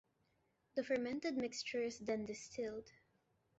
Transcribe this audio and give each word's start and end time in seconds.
The 0.73 0.83
fermented 0.83 1.37
mixture 1.37 1.83
is 1.83 1.99
then 1.99 2.25
distilled. 2.25 2.87